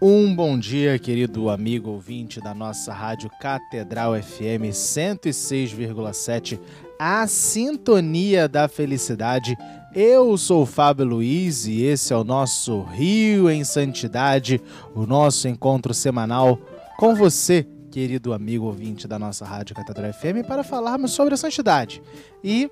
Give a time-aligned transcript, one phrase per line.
[0.00, 6.60] Um bom dia, querido amigo ouvinte da nossa rádio Catedral FM 106,7,
[6.98, 9.56] a sintonia da felicidade.
[9.94, 14.60] Eu sou o Fábio Luiz e esse é o nosso Rio em Santidade,
[14.94, 16.60] o nosso encontro semanal
[16.98, 22.02] com você, querido amigo ouvinte da nossa rádio Catedral FM, para falarmos sobre a santidade.
[22.44, 22.70] E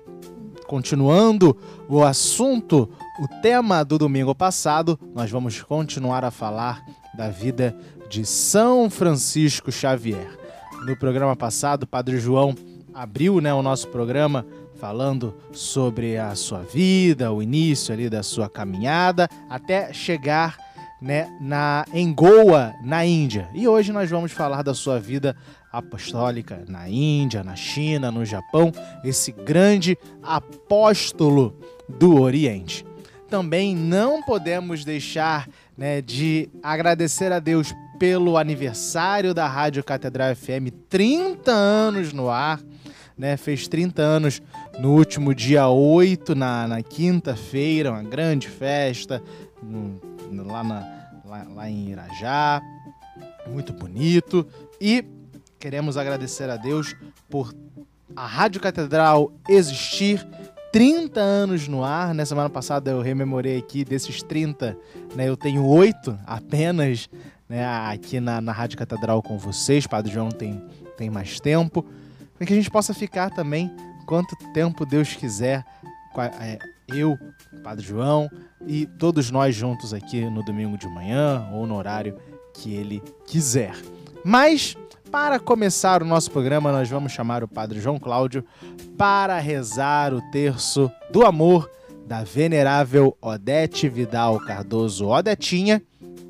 [0.67, 1.57] continuando
[1.89, 2.87] o assunto,
[3.19, 7.75] o tema do domingo passado, nós vamos continuar a falar da vida
[8.09, 10.27] de São Francisco Xavier.
[10.85, 12.55] No programa passado, Padre João
[12.93, 18.49] abriu né, o nosso programa falando sobre a sua vida, o início ali da sua
[18.49, 20.57] caminhada, até chegar
[21.01, 23.49] né, na, em Goa, na Índia.
[23.53, 25.35] E hoje nós vamos falar da sua vida
[25.71, 28.71] apostólica na Índia, na China, no Japão,
[29.03, 32.85] esse grande apóstolo do Oriente.
[33.29, 40.71] Também não podemos deixar né, de agradecer a Deus pelo aniversário da Rádio Catedral FM,
[40.89, 42.59] 30 anos no ar,
[43.17, 44.41] né, fez 30 anos
[44.79, 49.21] no último dia 8, na, na quinta-feira, uma grande festa
[49.63, 50.79] no, lá, na,
[51.25, 52.61] lá, lá em Irajá,
[53.47, 54.45] muito bonito.
[54.79, 55.05] E
[55.59, 56.95] queremos agradecer a Deus
[57.29, 57.53] por
[58.15, 60.25] a Rádio Catedral existir
[60.75, 62.13] 30 anos no ar.
[62.13, 62.25] Né?
[62.25, 64.77] semana passada eu rememorei aqui desses 30,
[65.15, 65.29] né?
[65.29, 67.09] Eu tenho oito apenas
[67.47, 69.87] né, aqui na, na Rádio Catedral com vocês.
[69.87, 70.61] Padre João tem,
[70.97, 71.85] tem mais tempo.
[72.37, 73.73] Para que a gente possa ficar também
[74.05, 75.63] quanto tempo Deus quiser.
[76.41, 76.59] É,
[76.89, 77.17] eu,
[77.63, 78.29] Padre João
[78.67, 82.17] e todos nós juntos aqui no domingo de manhã ou no horário
[82.53, 83.77] que ele quiser.
[84.25, 84.75] Mas
[85.11, 88.45] para começar o nosso programa, nós vamos chamar o Padre João Cláudio
[88.97, 91.69] para rezar o terço do amor
[92.05, 95.81] da venerável Odete Vidal Cardoso Odetinha.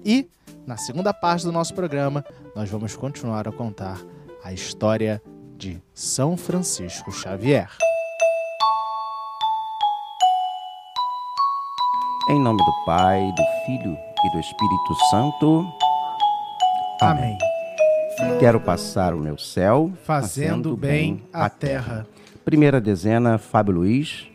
[0.03, 0.28] E,
[0.66, 2.24] na segunda parte do nosso programa,
[2.56, 4.00] nós vamos continuar a contar
[4.44, 5.22] a história
[5.58, 7.69] de São Francisco Xavier.
[12.30, 15.66] Em nome do Pai, do Filho e do Espírito Santo.
[17.02, 17.24] Amém.
[17.24, 17.54] Amém.
[18.40, 22.08] Quero passar o meu céu fazendo bem a terra.
[22.44, 24.28] Primeira dezena, Fábio Luiz.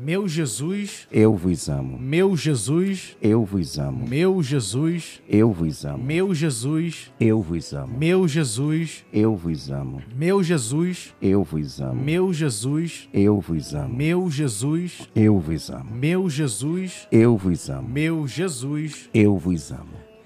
[0.00, 1.96] Meu Jesus, eu vos amo.
[1.98, 4.06] Meu Jesus, eu vos amo.
[4.08, 6.02] Meu Jesus, eu vos amo.
[6.02, 7.96] Meu Jesus, eu vos amo.
[7.96, 10.02] Meu Jesus, eu vos amo.
[10.14, 11.94] Meu Jesus, eu vos amo.
[12.02, 13.94] Meu Jesus, eu vos amo.
[13.94, 15.94] Meu Jesus, eu vos amo.
[15.94, 17.88] Meu Jesus, eu vos amo.
[17.88, 20.03] Meu Jesus, eu vos amo.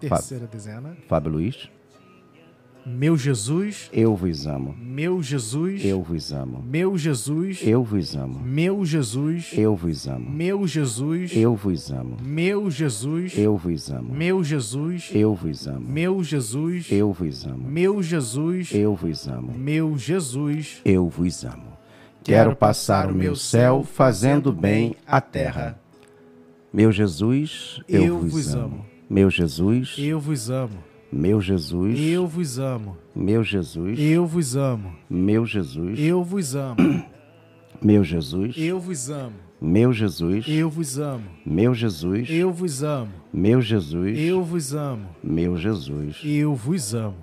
[0.00, 0.96] Terceira dezena.
[1.08, 1.70] Fábio Luiz.
[2.86, 4.74] Meu Jesus, eu vos amo.
[4.78, 6.62] Meu Jesus, eu vos amo.
[6.62, 8.40] Meu Jesus, eu vos amo.
[8.40, 10.30] Meu Jesus, eu vos amo.
[10.30, 12.16] Meu Jesus, eu vos amo.
[12.22, 14.14] Meu Jesus, eu vos amo.
[14.14, 15.84] Meu Jesus, eu vos amo.
[15.84, 17.68] Meu Jesus, eu vos amo.
[17.68, 19.52] Meu Jesus, eu vos amo.
[19.52, 21.78] Meu Jesus, eu vos amo.
[22.24, 25.78] Quero passar o meu céu fazendo bem à terra.
[26.72, 28.89] Meu Jesus, eu, vos amo.
[29.10, 30.78] Meu Jesus, eu vos amo.
[31.12, 32.96] Meu Jesus, eu vos amo.
[33.12, 34.92] Meu Jesus, eu vos amo.
[35.10, 36.76] Meu Jesus, eu vos amo.
[37.82, 39.34] Meu Jesus, eu vos amo.
[39.60, 41.24] Meu Jesus, eu vos amo.
[41.44, 43.10] Meu Jesus, eu vos amo.
[43.32, 45.08] Meu Jesus, eu vos amo.
[45.24, 47.16] Meu Jesus, eu vos amo.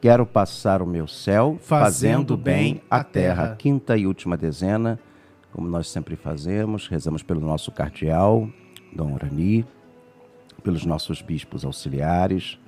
[0.00, 3.42] Quero passar o meu céu fazendo, fazendo bem a terra.
[3.44, 3.56] terra.
[3.56, 4.98] Quinta e última dezena,
[5.52, 8.50] como nós sempre fazemos, rezamos pelo nosso cardeal,
[8.92, 9.64] Dom Orani,
[10.62, 12.58] pelos nossos bispos auxiliares,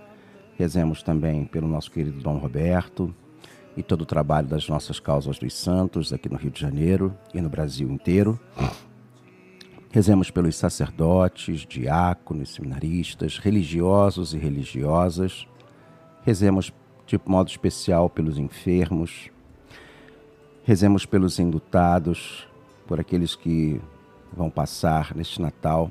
[0.57, 3.15] rezemos também pelo nosso querido Dom Roberto
[3.77, 7.41] e todo o trabalho das nossas causas dos santos aqui no Rio de Janeiro e
[7.41, 8.39] no Brasil inteiro.
[9.91, 15.47] Rezemos pelos sacerdotes, diáconos, seminaristas, religiosos e religiosas.
[16.23, 16.73] Rezemos
[17.07, 19.31] de modo especial pelos enfermos,
[20.63, 22.47] rezemos pelos indutados,
[22.87, 23.81] por aqueles que
[24.33, 25.91] vão passar neste Natal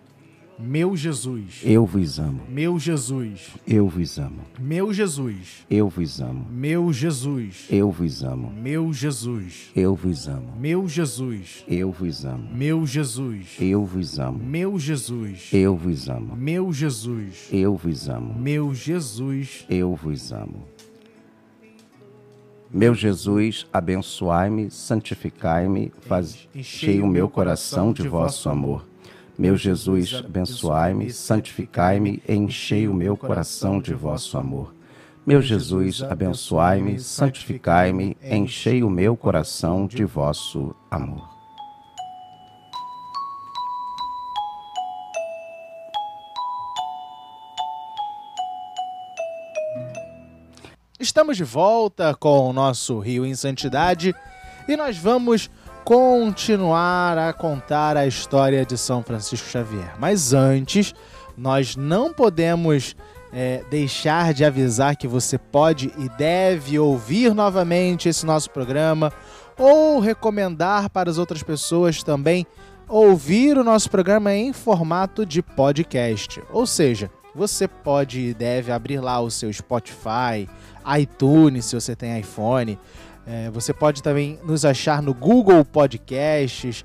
[0.61, 1.61] Meu Jesus.
[1.63, 2.41] Eu vos amo.
[2.47, 3.49] Meu Jesus.
[3.67, 4.41] Eu vos amo.
[4.59, 5.65] Meu Jesus.
[5.69, 6.47] Eu vos amo.
[6.51, 7.69] Meu Jesus.
[7.69, 8.51] Eu vos amo.
[8.51, 9.73] Meu Jesus.
[9.75, 10.53] Eu vos amo.
[10.57, 11.65] Meu Jesus.
[11.65, 12.53] Eu vos amo.
[12.53, 13.57] Meu Jesus.
[13.59, 14.45] Eu vos amo.
[14.45, 15.49] Meu Jesus.
[15.51, 16.35] Eu vos amo.
[16.35, 17.47] Meu Jesus.
[17.51, 18.39] Eu vos amo.
[18.39, 19.65] Meu Jesus.
[19.69, 20.67] Eu vos amo.
[22.73, 28.87] Meu Jesus, abençoai-me, santificai-me, fazei o meu coração de vosso amor.
[29.37, 34.73] Meu Jesus, abençoai-me, santificai-me, enchei o meu coração de vosso amor.
[35.25, 41.29] Meu Jesus, abençoai-me, santificai-me, enchei o meu coração de vosso amor.
[50.99, 54.13] Estamos de volta com o nosso Rio em Santidade
[54.67, 55.49] e nós vamos
[55.83, 59.93] continuar a contar a história de São Francisco Xavier.
[59.99, 60.93] Mas antes,
[61.37, 62.95] nós não podemos
[63.33, 69.11] é, deixar de avisar que você pode e deve ouvir novamente esse nosso programa
[69.57, 72.45] ou recomendar para as outras pessoas também
[72.87, 76.41] ouvir o nosso programa em formato de podcast.
[76.51, 80.49] Ou seja, você pode e deve abrir lá o seu Spotify,
[80.99, 82.77] iTunes, se você tem iPhone,
[83.25, 86.83] é, você pode também nos achar no Google Podcasts,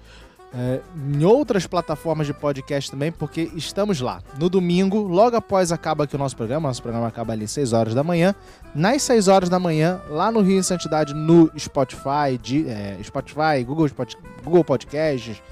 [0.55, 0.81] é,
[1.13, 4.23] em outras plataformas de podcast também, porque estamos lá.
[4.39, 7.73] No domingo, logo após acaba aqui o nosso programa, nosso programa acaba ali às 6
[7.73, 8.35] horas da manhã.
[8.75, 13.63] Nas 6 horas da manhã, lá no Rio em Santidade, no Spotify, de, é, Spotify
[13.67, 13.91] Google,
[14.43, 15.43] Google Podcasts,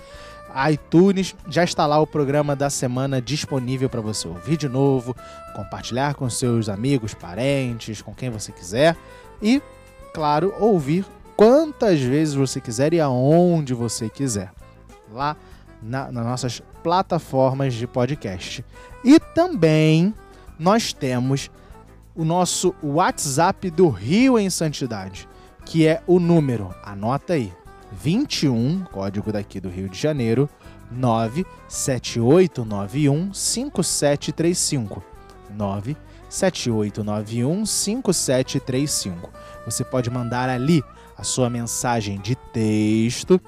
[0.71, 5.15] iTunes, já está lá o programa da semana disponível para você ouvir de novo,
[5.55, 8.97] compartilhar com seus amigos, parentes, com quem você quiser.
[9.43, 9.61] E
[10.15, 11.05] claro, ouvir
[11.37, 14.53] quantas vezes você quiser e aonde você quiser.
[15.13, 15.37] Lá
[15.83, 18.65] na, nas nossas plataformas de podcast.
[19.05, 20.15] E também
[20.59, 21.51] nós temos
[22.15, 25.29] o nosso WhatsApp do Rio em Santidade,
[25.67, 27.53] que é o número, anota aí,
[27.93, 30.49] 21, código daqui do Rio de Janeiro,
[30.91, 35.03] 97891 5735.
[35.51, 39.31] 97891 5735
[39.65, 40.83] você pode mandar ali
[41.17, 43.41] a sua mensagem de texto,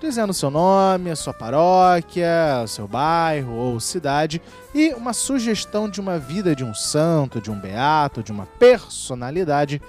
[0.00, 4.40] dizendo seu nome, a sua paróquia, o seu bairro ou cidade
[4.74, 9.80] e uma sugestão de uma vida de um santo, de um beato, de uma personalidade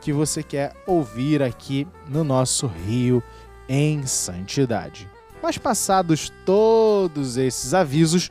[0.00, 3.22] que você quer ouvir aqui no nosso Rio
[3.68, 5.08] em Santidade.
[5.42, 8.30] Mas passados todos esses avisos,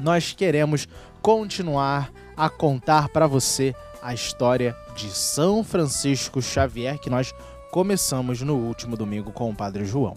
[0.00, 0.88] nós queremos
[1.22, 7.34] continuar a contar para você a história de São Francisco Xavier que nós
[7.70, 10.16] começamos no último domingo com o Padre João.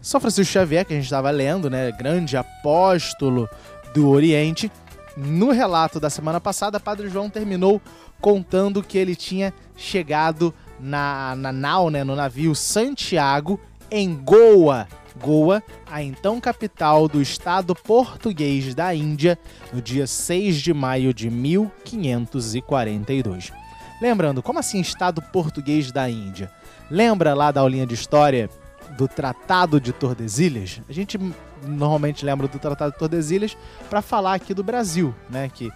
[0.00, 3.48] São Francisco Xavier, que a gente estava lendo, né, grande apóstolo
[3.92, 4.70] do Oriente,
[5.16, 7.82] no relato da semana passada, Padre João terminou
[8.20, 14.86] contando que ele tinha chegado na, na nau, né, no navio Santiago, em Goa,
[15.20, 19.38] Goa, a então capital do estado português da Índia,
[19.72, 23.52] no dia 6 de maio de 1542.
[24.00, 26.48] Lembrando, como assim estado português da Índia?
[26.90, 28.48] Lembra lá da aulinha de história
[28.96, 30.80] do Tratado de Tordesilhas?
[30.88, 31.18] A gente
[31.66, 33.56] normalmente lembra do Tratado de Tordesilhas
[33.90, 35.50] para falar aqui do Brasil, né?
[35.52, 35.72] Que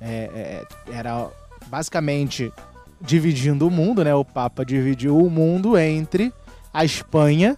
[0.00, 1.28] é, é, era
[1.66, 2.50] basicamente
[3.00, 4.14] dividindo o mundo, né?
[4.14, 6.32] O Papa dividiu o mundo entre
[6.76, 7.56] a Espanha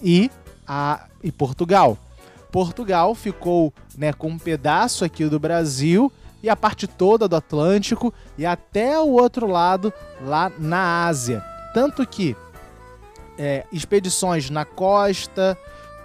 [0.00, 0.30] e
[0.64, 1.98] a, e Portugal.
[2.52, 8.14] Portugal ficou né, com um pedaço aqui do Brasil e a parte toda do Atlântico
[8.38, 9.92] e até o outro lado
[10.22, 11.42] lá na Ásia.
[11.74, 12.36] Tanto que
[13.36, 15.58] é, expedições na costa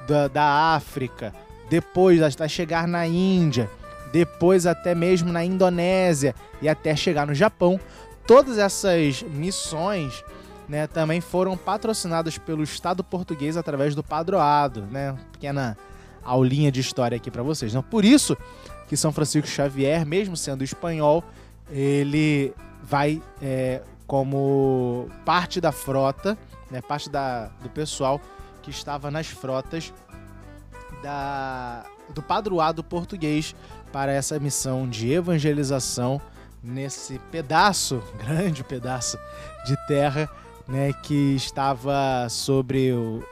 [0.07, 1.31] da, da África,
[1.69, 3.69] depois até chegar na Índia,
[4.11, 7.79] depois até mesmo na Indonésia e até chegar no Japão,
[8.25, 10.23] todas essas missões
[10.69, 15.17] né, também foram patrocinados pelo Estado português através do padroado, né?
[15.31, 15.75] Pequena
[16.23, 17.71] aulinha de história aqui para vocês.
[17.71, 18.37] Então, por isso
[18.87, 21.23] que São Francisco Xavier, mesmo sendo espanhol,
[21.71, 26.37] ele vai é, como parte da frota,
[26.69, 28.21] né, parte da, do pessoal
[28.61, 29.91] que estava nas frotas
[31.01, 31.83] da,
[32.13, 33.55] do padroado português
[33.91, 36.21] para essa missão de evangelização
[36.61, 39.17] nesse pedaço, grande pedaço
[39.65, 40.29] de terra,
[40.69, 43.23] né, que estava sobre o,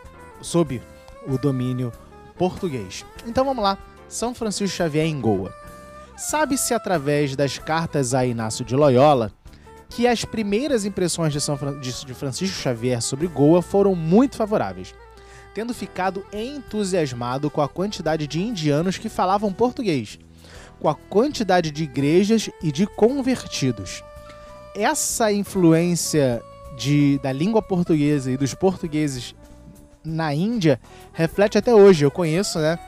[0.41, 0.82] sob
[1.27, 1.94] o domínio
[2.36, 3.06] português.
[3.25, 3.77] Então vamos lá,
[4.10, 5.53] São Francisco Xavier em Goa.
[6.17, 9.32] Sabe-se através das cartas a Inácio de Loyola
[9.89, 14.94] que as primeiras impressões de, São Fran de Francisco Xavier sobre Goa foram muito favoráveis,
[15.53, 20.20] tendo ficado entusiasmado com a quantidade de indianos que falavam português,
[20.79, 24.03] com a quantidade de igrejas e de convertidos.
[24.75, 26.41] Essa influência
[26.77, 29.36] de, da língua portuguesa e dos portugueses
[30.03, 30.79] na Índia
[31.12, 32.05] reflete até hoje.
[32.05, 32.79] Eu conheço né,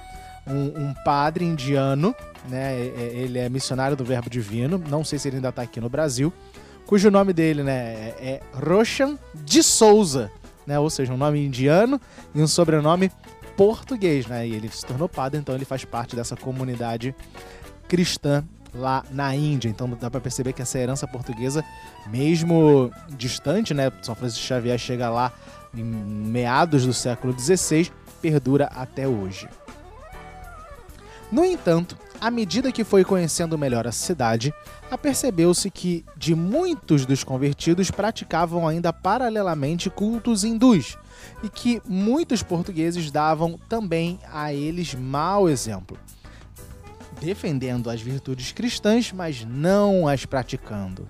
[0.47, 2.15] um, um padre indiano
[2.47, 2.73] né?
[2.73, 5.81] É, é, ele é missionário do Verbo Divino, não sei se ele ainda está aqui
[5.81, 6.31] no Brasil,
[6.85, 10.31] cujo nome dele, né, é, é Roshan de Souza,
[10.65, 10.79] né?
[10.79, 11.99] Ou seja, um nome indiano
[12.33, 13.11] e um sobrenome
[13.57, 14.47] português, né?
[14.47, 17.13] E ele se tornou padre, então ele faz parte dessa comunidade
[17.87, 19.69] cristã lá na Índia.
[19.69, 21.63] Então dá para perceber que essa herança portuguesa,
[22.07, 23.91] mesmo distante, né?
[24.01, 25.31] São Francisco Xavier chega lá
[25.73, 29.47] em meados do século XVI, perdura até hoje.
[31.31, 34.51] No entanto, à medida que foi conhecendo melhor a cidade,
[34.89, 40.97] apercebeu-se que de muitos dos convertidos praticavam ainda paralelamente cultos hindus
[41.43, 45.97] e que muitos portugueses davam também a eles mau exemplo,
[47.19, 51.07] defendendo as virtudes cristãs, mas não as praticando.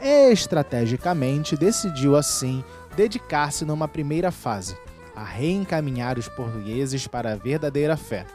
[0.00, 2.62] Estrategicamente, decidiu assim
[2.96, 4.76] dedicar-se numa primeira fase
[5.14, 8.26] a reencaminhar os portugueses para a verdadeira fé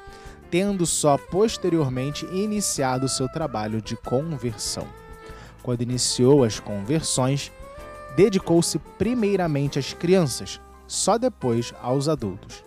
[0.54, 4.88] tendo só posteriormente iniciado seu trabalho de conversão.
[5.64, 7.52] Quando iniciou as conversões,
[8.16, 12.64] dedicou-se primeiramente às crianças, só depois aos adultos.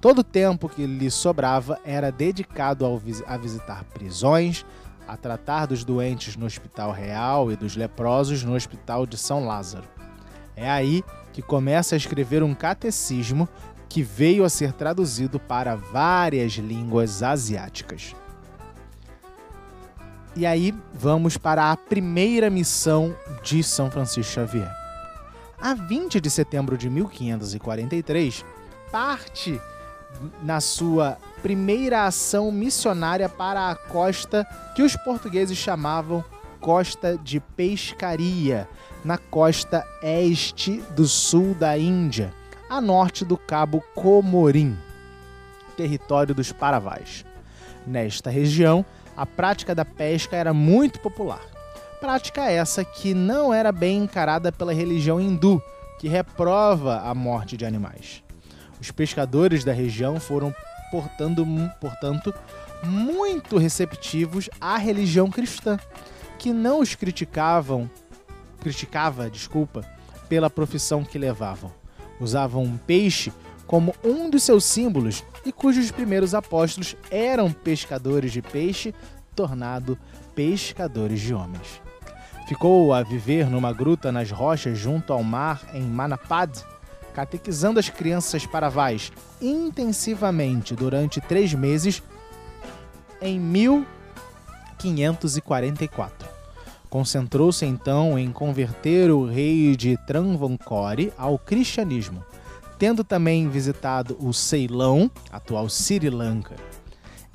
[0.00, 2.86] Todo o tempo que lhe sobrava era dedicado
[3.26, 4.64] a visitar prisões,
[5.06, 9.86] a tratar dos doentes no Hospital Real e dos leprosos no Hospital de São Lázaro.
[10.56, 13.46] É aí que começa a escrever um catecismo
[13.90, 18.14] que veio a ser traduzido para várias línguas asiáticas.
[20.34, 24.70] E aí vamos para a primeira missão de São Francisco Xavier.
[25.60, 28.44] A 20 de setembro de 1543,
[28.90, 29.60] parte
[30.42, 36.24] na sua primeira ação missionária para a costa que os portugueses chamavam
[36.60, 38.68] Costa de Pescaria,
[39.02, 42.34] na costa este do sul da Índia
[42.70, 44.78] a norte do Cabo Comorim,
[45.76, 47.24] território dos Paravás.
[47.84, 48.86] Nesta região,
[49.16, 51.40] a prática da pesca era muito popular.
[52.00, 55.60] Prática essa que não era bem encarada pela religião hindu,
[55.98, 58.22] que reprova a morte de animais.
[58.80, 60.54] Os pescadores da região foram,
[60.90, 61.46] portando,
[61.80, 62.34] portanto,
[62.82, 65.78] muito receptivos à religião cristã,
[66.38, 67.90] que não os criticavam,
[68.60, 69.84] criticava, desculpa,
[70.28, 71.80] pela profissão que levavam
[72.20, 73.32] usavam um peixe
[73.66, 78.94] como um dos seus símbolos e cujos primeiros apóstolos eram pescadores de peixe,
[79.34, 79.98] tornado
[80.34, 81.80] pescadores de homens.
[82.46, 86.64] Ficou a viver numa gruta nas rochas junto ao mar em Manapad,
[87.10, 92.02] catequizando as crianças paravais intensivamente durante três meses
[93.20, 96.28] em 1544.
[96.88, 102.24] Concentrou-se então em converter o rei de Travancore ao cristianismo,
[102.78, 106.56] tendo também visitado o Ceilão, atual Sri Lanka.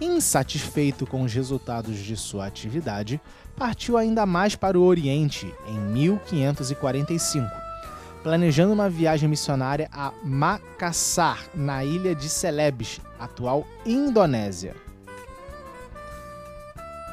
[0.02, 3.22] Insatisfeito com os resultados de sua atividade,
[3.56, 7.65] partiu ainda mais para o Oriente em 1545,
[8.26, 14.76] planejando uma viagem missionária a Makassar, na ilha de Celebes, atual Indonésia.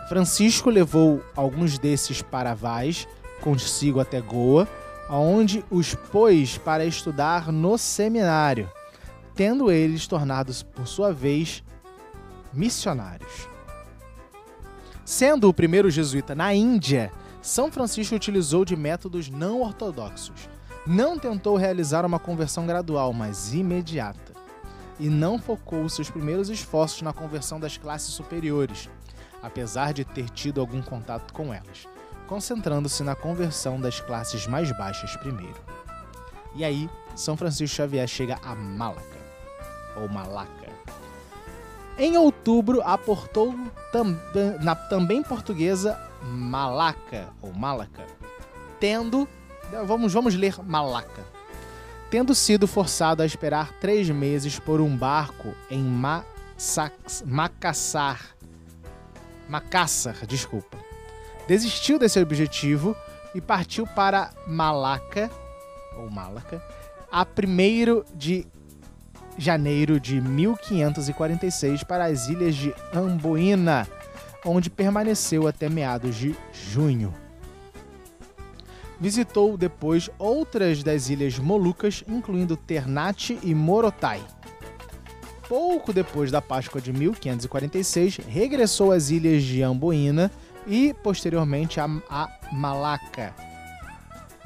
[0.09, 3.07] Francisco levou alguns desses paravais
[3.42, 4.66] consigo até Goa,
[5.11, 8.73] onde os pôs para estudar no seminário,
[9.35, 11.62] tendo eles tornados, por sua vez,
[12.54, 13.47] missionários.
[15.04, 20.49] Sendo o primeiro jesuíta na Índia, São Francisco utilizou de métodos não ortodoxos.
[20.86, 24.32] Não tentou realizar uma conversão gradual, mas imediata.
[24.98, 28.90] E não focou seus primeiros esforços na conversão das classes superiores,
[29.40, 31.86] apesar de ter tido algum contato com elas,
[32.26, 35.60] concentrando-se na conversão das classes mais baixas primeiro.
[36.54, 39.18] E aí, São Francisco Xavier chega a Malaca,
[39.96, 40.70] ou Malaca.
[41.96, 43.54] Em outubro, aportou
[43.92, 44.18] tam
[44.60, 48.04] na também portuguesa Malaca, ou Malaca,
[48.80, 49.28] tendo.
[49.86, 51.24] Vamos, vamos ler Malaca.
[52.10, 56.24] Tendo sido forçado a esperar três meses por um barco em Ma
[57.24, 58.36] Macassar.
[59.48, 60.76] Macassar, desculpa.
[61.48, 62.94] Desistiu desse objetivo
[63.34, 65.30] e partiu para Malaca,
[65.96, 66.62] ou Malaca,
[67.10, 68.46] a 1 de
[69.36, 73.88] janeiro de 1546 para as ilhas de Amboina,
[74.44, 77.21] onde permaneceu até meados de junho.
[79.02, 84.23] Visitou depois outras das ilhas Molucas, incluindo Ternate e Morotai.
[85.49, 90.30] Pouco depois da Páscoa de 1546, regressou às ilhas de Amboina
[90.68, 93.35] e, posteriormente, a, a Malaca.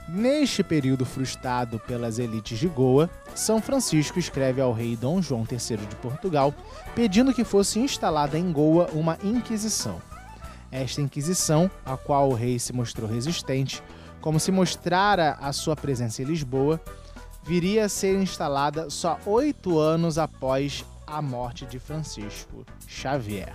[0.09, 5.77] Neste período frustrado pelas elites de Goa, São Francisco escreve ao rei Dom João III
[5.87, 6.55] de Portugal
[6.95, 10.01] pedindo que fosse instalada em Goa uma Inquisição.
[10.73, 13.83] Esta Inquisição, a qual o rei se mostrou resistente,
[14.26, 16.80] como se mostrara a sua presença em Lisboa,
[17.45, 23.54] viria a ser instalada só oito anos após a morte de Francisco Xavier.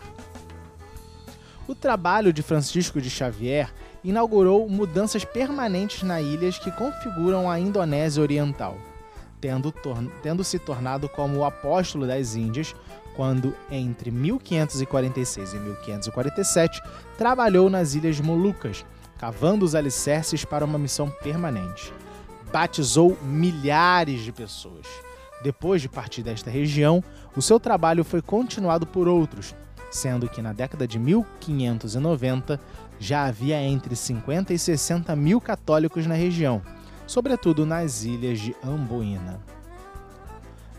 [1.68, 3.70] O trabalho de Francisco de Xavier
[4.02, 8.78] inaugurou mudanças permanentes na ilhas que configuram a Indonésia Oriental,
[9.42, 9.74] tendo,
[10.24, 12.74] tendo se tornado como o apóstolo das Índias
[13.18, 16.82] quando, entre 1546 e 1547,
[17.18, 18.86] trabalhou nas Ilhas Molucas,
[19.22, 21.94] cavando os alicerces para uma missão permanente.
[22.52, 24.88] Batizou milhares de pessoas.
[25.44, 27.04] Depois de partir desta região,
[27.36, 29.54] o seu trabalho foi continuado por outros,
[29.92, 32.60] sendo que na década de 1590
[33.00, 36.60] já havia entre 50 e 60 mil católicos na região,
[37.06, 39.40] sobretudo nas ilhas de Amboina.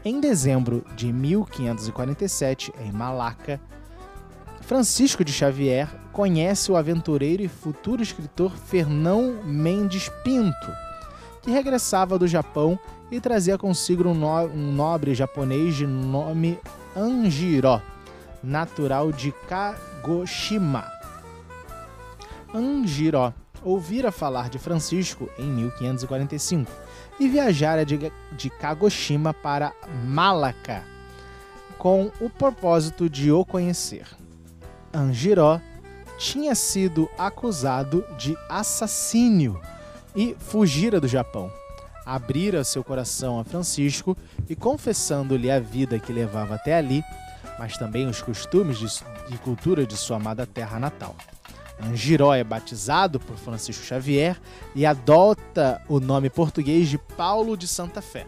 [0.04, 3.60] Em dezembro de 1547, em Malaca,
[4.62, 10.72] Francisco de Xavier conhece o aventureiro e futuro escritor Fernão Mendes Pinto,
[11.40, 12.78] que regressava do Japão
[13.10, 16.58] e trazia consigo um, no um nobre japonês de nome
[16.96, 17.80] Anjiro,
[18.42, 20.90] natural de Kagoshima.
[22.54, 23.32] Anjiro
[23.64, 26.70] ouvira falar de Francisco em 1545
[27.18, 29.72] e viajara de, de Kagoshima para
[30.04, 30.82] Malaca
[31.78, 34.06] com o propósito de o conhecer.
[34.94, 35.60] Anjiro
[36.22, 39.60] tinha sido acusado de assassínio
[40.14, 41.52] e fugira do Japão.
[42.06, 44.16] Abrira seu coração a Francisco
[44.48, 47.02] e, confessando-lhe a vida que levava até ali,
[47.58, 51.16] mas também os costumes de, cultura de sua amada terra natal.
[51.82, 54.40] Angiró é batizado por Francisco Xavier
[54.76, 58.26] e adota o nome português de Paulo de Santa Fé.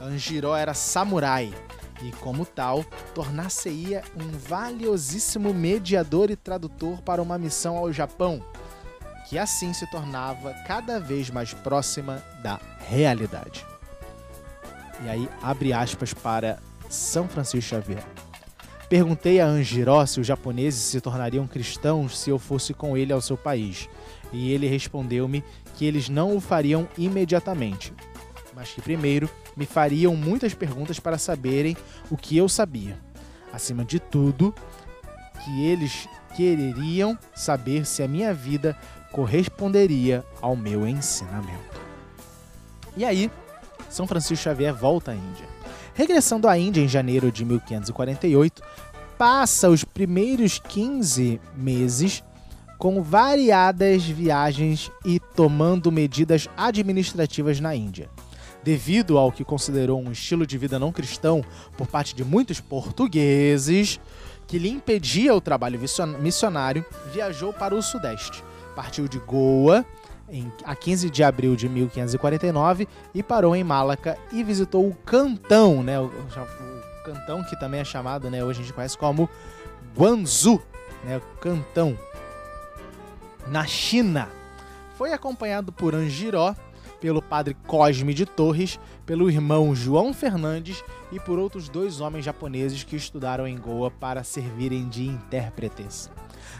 [0.00, 1.52] Angiró era samurai
[2.02, 8.42] e, como tal, tornar-se-ia um valiosíssimo mediador e tradutor para uma missão ao Japão,
[9.28, 13.64] que assim se tornava cada vez mais próxima da realidade.
[15.04, 18.04] E aí, abre aspas para São Francisco Xavier.
[18.88, 23.20] Perguntei a Anjiró se os japoneses se tornariam cristãos se eu fosse com ele ao
[23.20, 23.88] seu país,
[24.32, 25.42] e ele respondeu-me
[25.74, 27.92] que eles não o fariam imediatamente,
[28.54, 31.76] mas que primeiro me fariam muitas perguntas para saberem
[32.10, 32.98] o que eu sabia.
[33.52, 34.54] Acima de tudo,
[35.44, 38.76] que eles quereriam saber se a minha vida
[39.12, 41.80] corresponderia ao meu ensinamento.
[42.96, 43.30] E aí,
[43.88, 45.46] São Francisco Xavier volta à Índia.
[45.94, 48.62] Regressando à Índia em janeiro de 1548,
[49.16, 52.24] passa os primeiros 15 meses
[52.76, 58.10] com variadas viagens e tomando medidas administrativas na Índia.
[58.64, 61.44] Devido ao que considerou um estilo de vida não cristão
[61.76, 64.00] por parte de muitos portugueses,
[64.46, 65.78] que lhe impedia o trabalho
[66.18, 68.42] missionário, viajou para o Sudeste.
[68.74, 69.84] Partiu de Goa
[70.28, 75.82] em, a 15 de abril de 1549 e parou em Malaca e visitou o Cantão,
[75.82, 79.28] né, o, o Cantão que também é chamado, né, hoje a gente conhece como
[79.96, 80.62] Guangzhou,
[81.04, 81.98] né, Cantão,
[83.46, 84.28] na China.
[84.96, 86.54] Foi acompanhado por Angiró,
[87.04, 92.82] pelo padre Cosme de Torres, pelo irmão João Fernandes e por outros dois homens japoneses
[92.82, 96.10] que estudaram em Goa para servirem de intérpretes.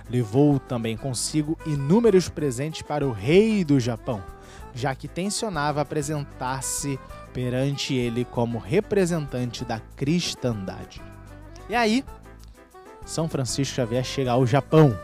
[0.07, 4.23] Levou também consigo inúmeros presentes para o rei do Japão,
[4.75, 7.01] já que tensionava apresentar-se
[7.33, 11.01] perante ele como representante da cristandade.
[11.71, 12.05] E aí,
[13.07, 14.95] São Francisco Xavier chega ao Japão.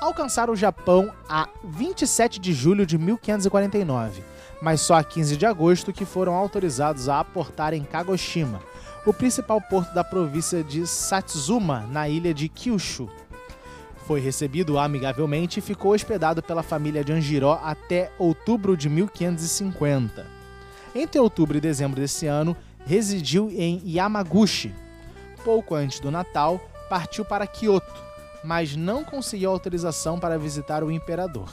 [0.00, 5.92] Alcançaram o Japão a 27 de julho de 1549, mas só a 15 de agosto
[5.92, 8.60] que foram autorizados a aportar em Kagoshima,
[9.06, 13.08] o principal porto da província de Satsuma, na ilha de Kyushu.
[14.06, 20.26] Foi recebido amigavelmente e ficou hospedado pela família de Anjiró até outubro de 1550.
[20.94, 24.74] Entre outubro e dezembro desse ano, residiu em Yamaguchi,
[25.42, 27.92] pouco antes do Natal, partiu para Kyoto,
[28.42, 31.48] mas não conseguiu autorização para visitar o imperador.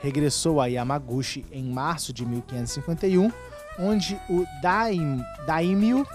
[0.00, 3.30] Regressou a Yamaguchi em março de 1551,
[3.78, 6.06] onde o daim, daimyo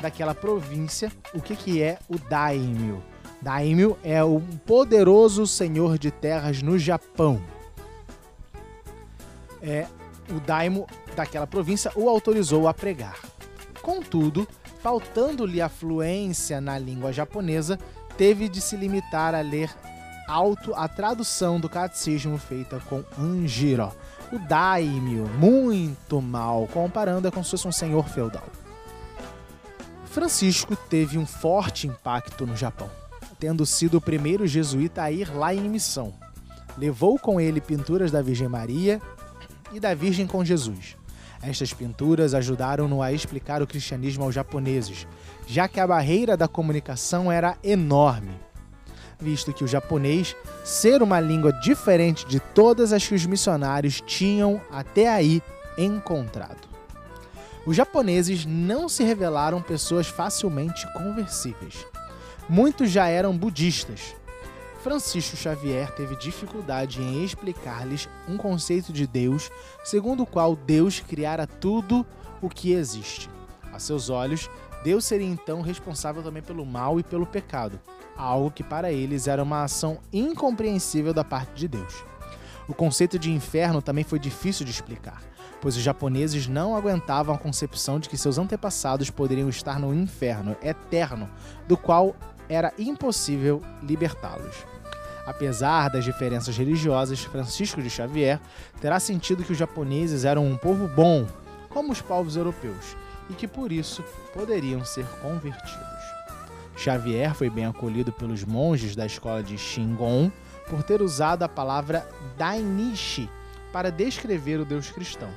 [0.00, 3.02] daquela província, o que, que é o daimyo?
[3.40, 7.40] Daimyo é um poderoso senhor de terras no Japão.
[9.62, 9.86] É,
[10.30, 13.18] o daimo daquela província o autorizou a pregar.
[13.82, 14.46] Contudo,
[14.82, 17.78] faltando-lhe a fluência na língua japonesa,
[18.16, 19.70] teve de se limitar a ler
[20.30, 23.92] alto a tradução do catecismo feita com Anjiro,
[24.32, 28.46] o daimyo, muito mal, comparando-a com se fosse um senhor feudal.
[30.04, 32.88] Francisco teve um forte impacto no Japão,
[33.40, 36.14] tendo sido o primeiro jesuíta a ir lá em missão.
[36.78, 39.02] Levou com ele pinturas da Virgem Maria
[39.72, 40.96] e da Virgem com Jesus.
[41.42, 45.06] Estas pinturas ajudaram-no a explicar o cristianismo aos japoneses,
[45.46, 48.34] já que a barreira da comunicação era enorme,
[49.20, 54.60] visto que o japonês ser uma língua diferente de todas as que os missionários tinham
[54.70, 55.42] até aí
[55.76, 56.68] encontrado.
[57.66, 61.86] Os japoneses não se revelaram pessoas facilmente conversíveis.
[62.48, 64.14] Muitos já eram budistas,
[64.82, 69.50] Francisco Xavier teve dificuldade em explicar-lhes um conceito de Deus
[69.84, 72.06] segundo o qual Deus criara tudo
[72.40, 73.28] o que existe.
[73.70, 74.48] A seus olhos,
[74.82, 77.78] Deus seria então responsável também pelo mal e pelo pecado,
[78.20, 82.04] algo que para eles era uma ação incompreensível da parte de Deus.
[82.68, 85.22] O conceito de inferno também foi difícil de explicar,
[85.60, 90.56] pois os japoneses não aguentavam a concepção de que seus antepassados poderiam estar no inferno
[90.62, 91.28] eterno,
[91.66, 92.14] do qual
[92.48, 94.54] era impossível libertá-los.
[95.26, 98.40] Apesar das diferenças religiosas, Francisco de Xavier
[98.80, 101.26] terá sentido que os japoneses eram um povo bom,
[101.68, 102.96] como os povos europeus,
[103.28, 104.02] e que por isso
[104.32, 105.99] poderiam ser convertidos.
[106.82, 110.32] Xavier foi bem acolhido pelos monges da escola de Shingon
[110.66, 113.28] por ter usado a palavra Dainichi
[113.70, 115.28] para descrever o Deus cristão.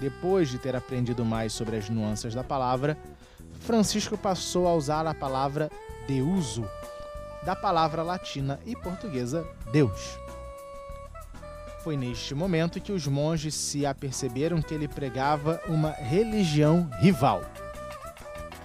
[0.00, 2.98] Depois de ter aprendido mais sobre as nuances da palavra,
[3.60, 5.70] Francisco passou a usar a palavra
[6.08, 6.68] deuso,
[7.44, 10.18] da palavra latina e portuguesa Deus.
[11.84, 17.42] Foi neste momento que os monges se aperceberam que ele pregava uma religião rival.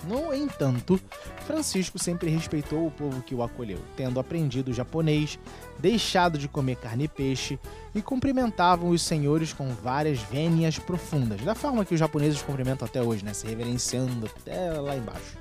[0.04, 1.00] No entanto,
[1.46, 5.38] Francisco sempre respeitou o povo que o acolheu, tendo aprendido japonês,
[5.78, 7.60] deixado de comer carne e peixe
[7.94, 13.02] e cumprimentavam os senhores com várias vênias profundas, da forma que os japoneses cumprimentam até
[13.02, 13.34] hoje, né?
[13.34, 15.38] se reverenciando até lá embaixo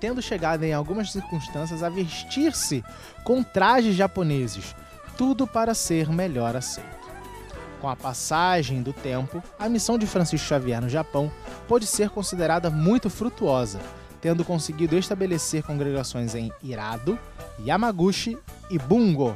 [0.00, 2.82] tendo chegado em algumas circunstâncias a vestir-se
[3.22, 4.74] com trajes japoneses,
[5.16, 6.99] tudo para ser melhor aceito.
[7.80, 11.32] Com a passagem do tempo, a missão de Francisco Xavier no Japão
[11.66, 13.80] pôde ser considerada muito frutuosa,
[14.20, 17.18] tendo conseguido estabelecer congregações em Irado,
[17.58, 18.36] Yamaguchi
[18.70, 19.34] e Bungo.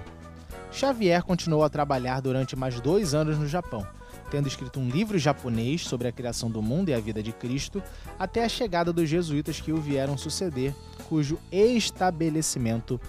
[0.70, 3.86] Xavier continuou a trabalhar durante mais dois anos no Japão,
[4.30, 7.82] tendo escrito um livro japonês sobre a criação do mundo e a vida de Cristo,
[8.18, 10.74] até a chegada dos jesuítas que o vieram suceder,
[11.08, 13.00] cujo estabelecimento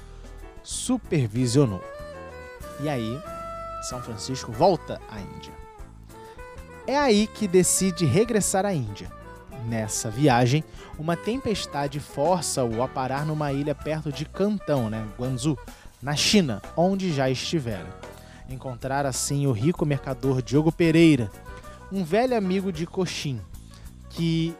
[0.63, 1.83] supervisionou.
[2.81, 3.19] E aí,
[3.89, 5.53] São Francisco volta à Índia.
[6.87, 9.11] É aí que decide regressar à Índia.
[9.67, 10.63] Nessa viagem,
[10.97, 15.57] uma tempestade força-o a parar numa ilha perto de Cantão, né, Guangzhou,
[16.01, 17.87] na China, onde já estivera
[18.49, 21.31] encontrar assim o rico mercador Diogo Pereira,
[21.91, 23.39] um velho amigo de Coxim,
[24.09, 24.55] que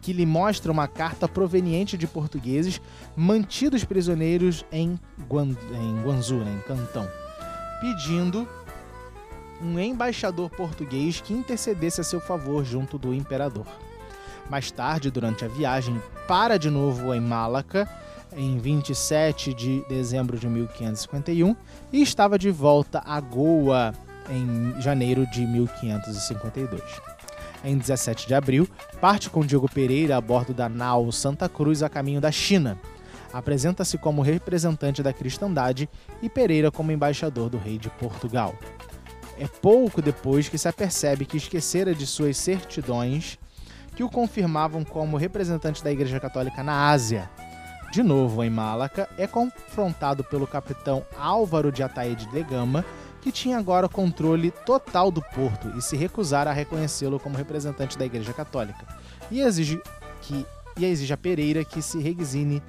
[0.00, 2.80] que lhe mostra uma carta proveniente de portugueses
[3.14, 7.06] mantidos prisioneiros em, Guan, em Guangzhou, né, em Cantão,
[7.80, 8.48] pedindo
[9.62, 13.66] um embaixador português que intercedesse a seu favor junto do imperador.
[14.48, 17.88] Mais tarde, durante a viagem, para de novo em Malaca
[18.36, 21.54] em 27 de dezembro de 1551
[21.92, 23.94] e estava de volta a Goa
[24.28, 26.82] em janeiro de 1552.
[27.62, 28.68] Em 17 de abril,
[29.00, 32.78] parte com Diogo Pereira a bordo da nau Santa Cruz a caminho da China.
[33.32, 35.88] Apresenta-se como representante da cristandade
[36.20, 38.54] e Pereira como embaixador do rei de Portugal.
[39.38, 43.38] É pouco depois que se apercebe que esquecera de suas certidões
[43.96, 47.30] que o confirmavam como representante da Igreja Católica na Ásia
[47.90, 52.84] de novo, em Malaca, é confrontado pelo capitão Álvaro de Ataíde de Gama,
[53.20, 58.06] que tinha agora controle total do porto e se recusara a reconhecê-lo como representante da
[58.06, 58.86] Igreja Católica.
[59.28, 59.80] E exige
[60.22, 62.62] que e exige a Pereira que se resigne,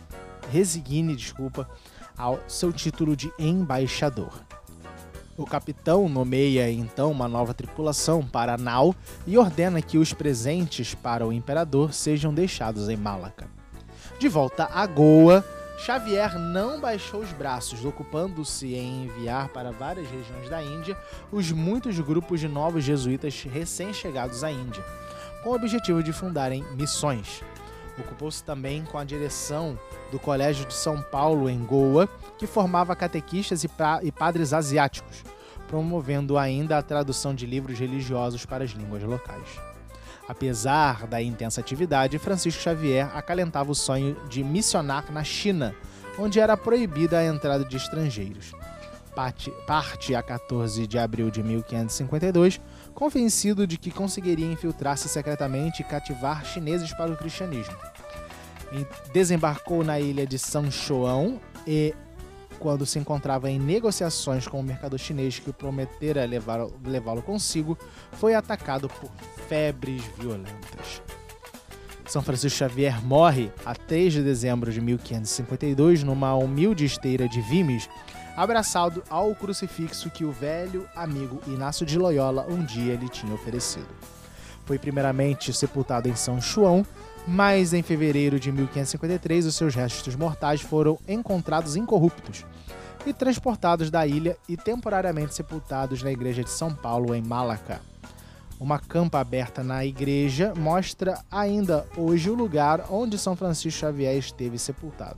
[0.49, 1.69] resigne desculpa,
[2.17, 4.31] ao seu título de embaixador.
[5.37, 8.93] O capitão nomeia então uma nova tripulação para a nau
[9.25, 13.47] e ordena que os presentes para o imperador sejam deixados em Malaca.
[14.19, 15.43] De volta a Goa,
[15.79, 20.95] Xavier não baixou os braços, ocupando-se em enviar para várias regiões da Índia
[21.31, 24.85] os muitos grupos de novos jesuítas recém-chegados à Índia,
[25.43, 27.41] com o objetivo de fundarem missões.
[28.01, 29.79] Ocupou-se também com a direção
[30.11, 35.23] do Colégio de São Paulo, em Goa, que formava catequistas e, padres asiáticos,
[35.67, 39.59] promovendo ainda a tradução de livros religiosos para as línguas locais.
[40.27, 45.75] Apesar da intensa atividade, Francisco Xavier acalentava o sonho de missionar na China,
[46.17, 48.51] onde era proibida a entrada de estrangeiros.
[49.15, 52.61] Parte, parte a 14 de abril de 1552,
[52.93, 57.75] convencido de que conseguiria infiltrar-se secretamente e cativar chineses para o cristianismo.
[59.13, 61.93] Desembarcou na ilha de São João e
[62.59, 67.77] quando se encontrava em negociações com o mercador chinês que prometera levá-lo consigo,
[68.13, 69.09] foi atacado por
[69.47, 71.01] febres violentas.
[72.05, 77.89] São Francisco Xavier morre a 3 de dezembro de 1552 numa humilde esteira de Vimes,
[78.35, 83.87] abraçado ao crucifixo que o velho amigo Inácio de Loyola um dia lhe tinha oferecido.
[84.65, 86.85] Foi primeiramente sepultado em São João,
[87.27, 92.45] mas em fevereiro de 1553 os seus restos mortais foram encontrados incorruptos
[93.05, 97.81] e transportados da ilha e temporariamente sepultados na igreja de São Paulo, em Malaca.
[98.59, 104.59] Uma campa aberta na igreja mostra ainda hoje o lugar onde São Francisco Xavier esteve
[104.59, 105.17] sepultado.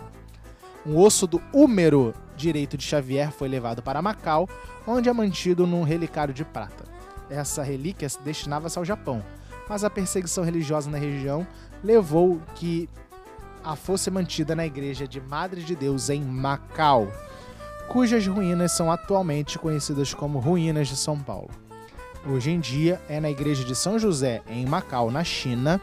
[0.85, 4.49] Um osso do húmero direito de Xavier foi levado para Macau,
[4.85, 6.83] onde é mantido num relicário de prata.
[7.29, 9.23] Essa relíquia destinava-se ao Japão,
[9.69, 11.45] mas a perseguição religiosa na região
[11.83, 12.89] levou que
[13.63, 17.07] a fosse mantida na igreja de Madre de Deus em Macau,
[17.87, 21.49] cujas ruínas são atualmente conhecidas como Ruínas de São Paulo.
[22.27, 25.79] Hoje em dia é na igreja de São José, em Macau, na China,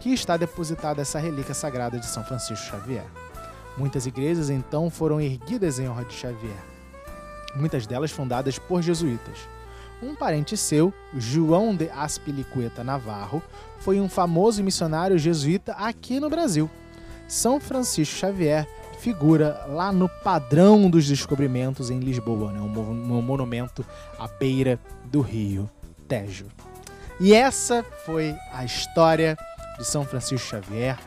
[0.00, 3.04] que está depositada essa relíquia sagrada de São Francisco Xavier.
[3.76, 6.62] Muitas igrejas então foram erguidas em honra de Xavier,
[7.56, 9.53] muitas delas fundadas por jesuítas.
[10.02, 13.42] Um parente seu, João de Aspilicueta Navarro,
[13.78, 16.70] foi um famoso missionário jesuíta aqui no Brasil.
[17.26, 22.60] São Francisco Xavier figura lá no padrão dos descobrimentos em Lisboa, né?
[22.60, 23.84] um, monumento
[24.18, 25.68] à beira do rio
[26.08, 26.46] Tejo.
[27.20, 29.36] E essa foi a história
[29.78, 30.98] de São Francisco Xavier,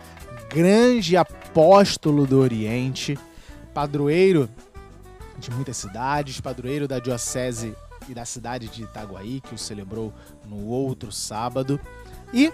[0.50, 3.18] grande apóstolo do Oriente,
[3.74, 4.50] padroeiro
[5.38, 7.76] de muitas cidades, padroeiro da diocese
[8.08, 10.14] e da cidade de Itaguaí, que o celebrou
[10.46, 11.80] no outro sábado.
[12.34, 12.52] E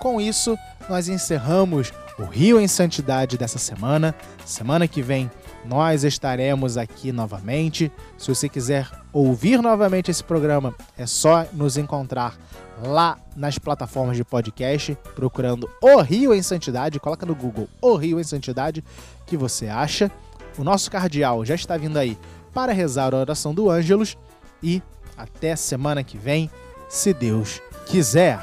[0.00, 4.14] com isso, nós encerramos o Rio em Santidade dessa semana.
[4.44, 5.30] Semana que vem
[5.64, 7.90] nós estaremos aqui novamente.
[8.18, 12.36] Se você quiser ouvir novamente esse programa, é só nos encontrar
[12.84, 16.98] lá nas plataformas de podcast, procurando O Rio em Santidade.
[16.98, 18.82] Coloca no Google O Rio em Santidade,
[19.24, 20.10] que você acha.
[20.58, 22.18] O nosso cardeal já está vindo aí
[22.52, 24.18] para rezar a oração do Ângelus.
[24.62, 24.82] E
[25.16, 26.50] até semana que vem,
[26.88, 28.38] se Deus quiser.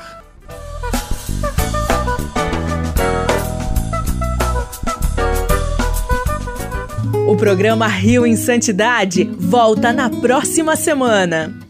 [7.27, 11.68] O programa Rio em Santidade volta na próxima semana.